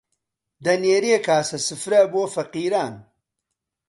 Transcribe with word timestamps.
دەنێری 0.65 1.13
کاسە 1.27 1.57
سفرە 1.67 2.01
بۆ 2.11 2.23
فەقیران 2.33 2.93